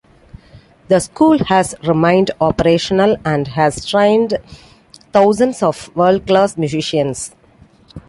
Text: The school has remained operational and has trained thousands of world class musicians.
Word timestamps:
The 0.87 0.99
school 0.99 1.37
has 1.43 1.75
remained 1.83 2.31
operational 2.41 3.17
and 3.23 3.49
has 3.49 3.85
trained 3.85 4.33
thousands 5.13 5.61
of 5.61 5.95
world 5.95 6.25
class 6.25 6.57
musicians. 6.57 7.35